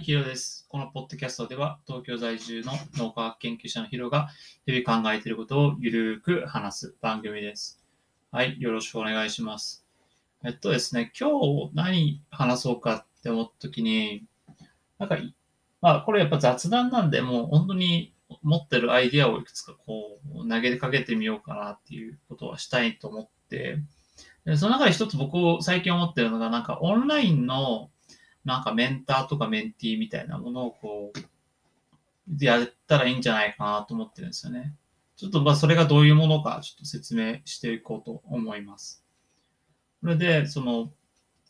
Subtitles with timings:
[0.00, 0.66] い、ヒロです。
[0.68, 4.30] このポッドキャストでは、東京在住の脳科学研究者のヒロが
[4.64, 7.82] 日々考えていることをゆるく話す番組です。
[8.32, 9.84] はい、よろしくお願いします。
[10.42, 14.24] えっとですね、今日何話そうかって思った時に、
[14.98, 15.18] なんか、
[15.82, 23.76] まあ、これやっぱ雑談なんで、もう本当に持ってるアイディアをいくつかこう投げかけてみようかなっていうことはしたいと思って、
[24.46, 27.90] でその中で一つ僕最近思ってるのが、なんかオンラインの
[28.44, 34.74] なんかメンターとかメンティーみたいなものをこう、やったらいいんじゃないかなと思ってるんですよね。
[35.16, 39.04] ちょっとまあそれがどういうものかちょっと説明していこうと思います。
[40.00, 40.92] それで、その、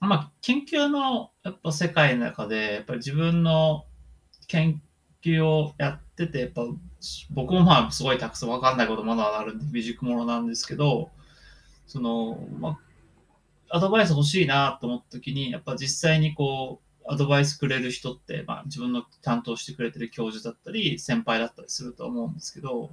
[0.00, 3.84] まあ研究のやっぱ世界の中で、やっぱり自分の
[4.48, 4.82] 研
[5.22, 6.62] 究をやってて、やっぱ
[7.30, 11.10] 僕もまあすごいたくさんわかんないことまだあるんで未熟者なんですけど、
[11.86, 12.78] その、まあ、
[13.70, 22.90] アドバイス欲しいなと思った時に、やっぱ実際にこう、アドバイスくれる人って、まあ自分の担当してくれてる教授だったり、先輩だったりすると思うんですけど、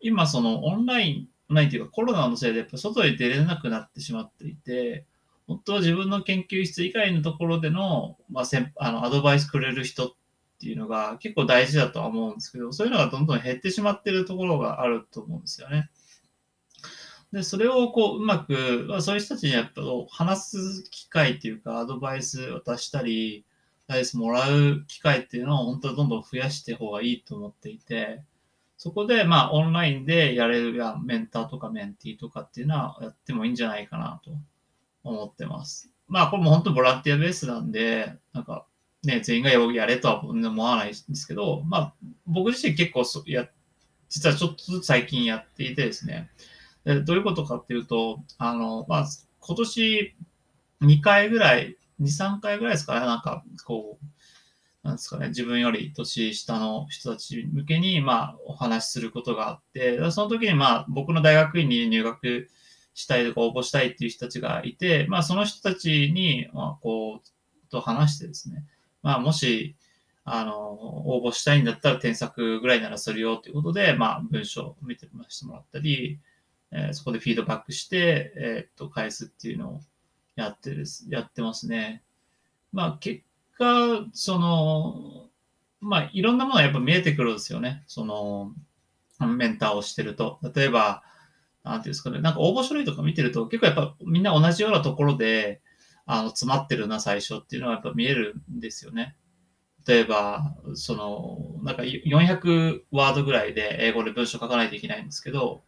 [0.00, 5.04] 今そのオンライン、オンラインっていうかコロナのせいでやっぱ外に出れなくなってしまっていて、
[5.46, 10.10] 本当は自分の研究室以外のところでの、まあ、先あのアドバイスくれる人っ
[10.60, 15.90] ていうのが結構大事だとは思うんですけど、そういうのがどんどん減ってしまってるところがあると思うんですよね。
[17.34, 23.44] で、それをこう、うまく、まあ、そういう人たちにやっぱ話す機会っていうか、アドバイス渡したり、
[23.88, 28.22] アドバイスもらう機会っていうのを本当はどんどん増やして方がいいと思っていて、
[28.76, 34.30] そこで、まあ、オンラインでやれるやメンターとかメンティーとかっていうのはやってもいいんじゃないかなと
[35.02, 35.90] 思ってます。
[36.06, 38.64] まあ、これも本当ボランティアベースなんで、なんか、
[39.02, 41.94] ね、全員がやれとは思わないんですけど、まあ、
[42.26, 43.48] 僕自身結構そや、
[44.08, 46.30] 実はちょっとずつ最近やっていてですね、
[46.84, 49.06] でどういうことかっていうと、あの、まあ、
[49.40, 50.14] 今年
[50.82, 54.06] 2回ぐらい、2、3回ぐらいですかね、なんか、こう、
[54.86, 62.50] なんですかね、自分より年下の人たち向けに、まあ、お話しすることがあって、その時に、まあ、僕の大学院に入学
[62.92, 68.64] したいとか応募したいっていう人たちがいて、まあ、その人たちに、まあ、こう、と話してですね、
[69.02, 69.74] まあ、もし、
[70.24, 70.54] あの、
[71.08, 75.22] 応募したいんだったら添削ぐらいならするよということで、まあ、文章を見ても
[75.54, 76.18] らったり、
[76.74, 79.80] えそこでフィードバックして、えっと、返すっていうのを
[80.34, 82.02] やってです、やってますね。
[82.72, 83.22] まあ、結
[83.56, 85.28] 果、その、
[85.80, 87.84] まあ、いろんなものがやっぱ見えてくるんですよね。
[87.86, 88.52] その、
[89.20, 90.40] メンターをしてると。
[90.54, 91.04] 例えば、
[91.62, 95.62] なんていうんですかね、なんか応募書類とか見てると、結構やっぱみんな同じようなところで、
[96.06, 99.16] あの、詰まってるな、最初っていうのはやっぱ見えるんですよね。
[99.86, 105.62] 例えば、その、なんか400ワードぐらいで英語で文章書かないといけないんですけど、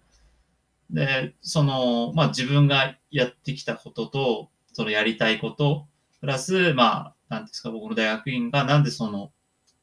[0.90, 5.86] で、その、まあ自分がやってきたことと、そのやりたいこと、
[6.20, 9.32] プラス、まあ、なんですか、僕の大学院がなんでその、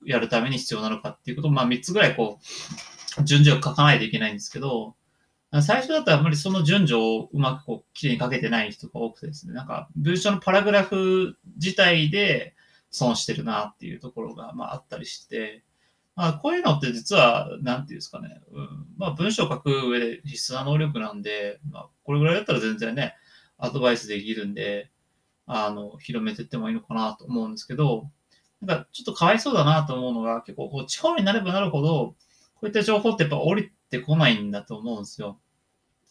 [0.05, 2.39] やるために必要なのかっていうことを、まあ3つぐらいこ
[3.19, 4.95] う、順序を書かないといけないんですけど、
[5.61, 12.55] 最初だったらあんまりその順序をうまくこう、きれいに書けてない人が多くてですね、なんか文章のパラグラフ自体で
[12.89, 15.63] 損してるなっていうところが、まああったりして、
[16.15, 23.15] まあ、こういうのって実は、なんていうんですかね、うん、まあ、文章を書く上で必須な能力なんで、まあ、これぐらいだったら全然ね、
[23.57, 24.91] アドバイスできるんで、
[25.45, 28.09] あの、広めていってもいいのかなと思うんですけど、
[28.61, 32.15] なんかちょっとかわいそうだなと思うのが、結構こう地方になればなるほど、
[32.55, 35.39] こういった情報ってやっぱ降りてこないんだと思うんですよ。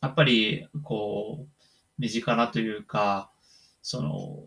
[0.03, 1.49] やっぱり、こう、
[1.99, 3.31] 身近なというか、
[3.83, 4.45] その、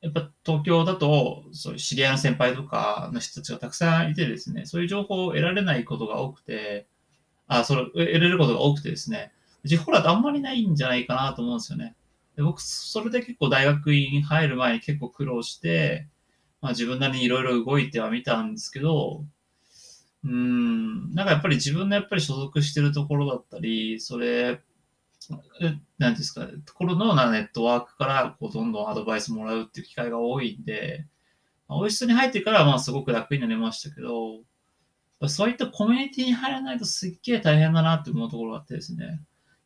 [0.00, 6.86] やっぱ東京だと、そういう知り合いの先輩とかの人たちがたくさんいてですね、そういう情報を得られないことが多くて、
[7.46, 9.32] あ、その、得れることが多くてですね、
[9.64, 11.96] 地方だとあんまりないんじゃないかなと思うんですよね。
[12.36, 16.08] で僕、それで結構大学院入る前に結構苦労して、
[16.60, 19.24] まあ自分なりにいろいろ動いてはみたんですけど、
[20.24, 24.60] うん、なんかやっぱり自分のやっぱり所属してるところだったり、それ、
[25.60, 31.06] えなんですか、ところのなネットワークからこうどんどんアドバイスもらうっていう機会が多いんで、
[31.68, 34.40] まあ、オイスに入ってからはまあすごく楽になりましたけど、
[35.28, 39.20] そういったコミュニティに入らないとすっげえ大変だなって思うところがあってですね。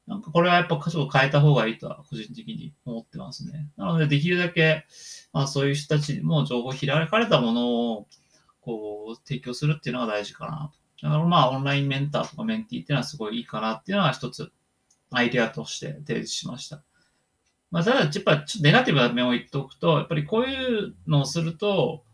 [0.06, 3.68] なんかこれはやっぱ箇所を変えた方がいいとは個人的に思ってますね。
[3.76, 4.86] なのでできるだけ、
[5.32, 8.08] まあそういう人たちにも情報を開かれたものを
[8.60, 11.06] こう提供するっていうのが大事かなと。
[11.06, 14.52] だからまあオンラインメンターとかメンティーっていうのはすごいいいかなっていうのは一つ
[15.10, 16.82] アイデアとして提示しました。
[17.70, 22.04] まあ、ただ、やっぱちょっとネガティブな面を言っておくと、やっぱりこういうのをすると、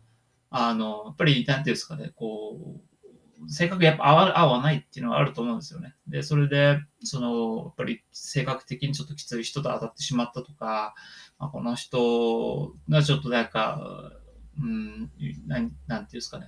[0.49, 5.95] あの、やっぱり、なんていうんですかね、こう、性格やっぱ合わ合わないっていうのがあると思うんですよね。
[6.07, 10.95] で、それで、その、やっぱり性格的にちょっときつい人と当たってしまったとか、
[11.37, 14.11] まあ、この人がちょっとなんか、
[14.59, 15.11] うん、
[15.45, 16.47] なんなんていうんですかね、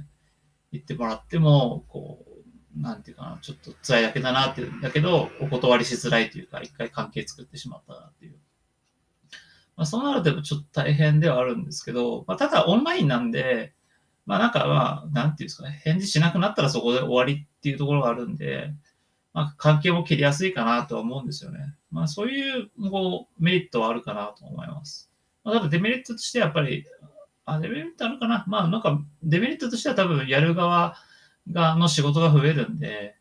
[0.71, 2.28] 言ってもらっても、こう、
[2.79, 8.35] なんていうかな、ちょっと辛いだけだなって、だけど、お断りしづらいというか、一回関係作ってしまったなっていう。
[9.75, 13.73] まあ、そうなるとちょっと大変ではあるんですけど、まあ、ただオンラインなんで、
[14.25, 18.73] まあなんかまあ、なんていうんですかね、返事しなくなったらそこで終わりっていうところがあるんで、
[19.33, 21.73] まあ関係も切りやすいかなとは思うんですよね。
[21.91, 25.09] まあそういうこうメリットはあるかなと思います。
[25.43, 26.85] まあ、ただデメリットとしてやっぱり、
[27.45, 30.95] あ、デメリットあるかなまあなんかデメリットとしては多分やる側
[31.51, 33.15] がの仕事が増えるんで、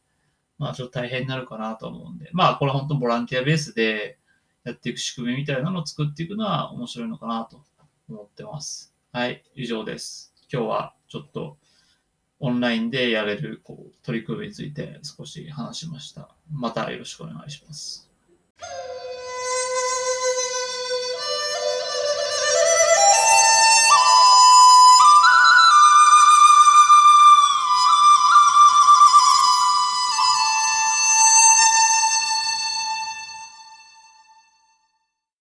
[0.59, 4.19] まあちょっと大変になるかなと思うんで、まあこれ本当ボランティアベースで
[4.65, 7.63] やっていく仕組みみたいなのを作っていくのは面白いのかなと
[8.09, 8.95] 思ってます。
[9.13, 10.35] はい、以上です。
[10.53, 11.57] 今日はちょっと
[12.41, 16.29] オンラインでやれるこう取り組みについて少し話しました。
[16.53, 18.11] またよろしくお願いします。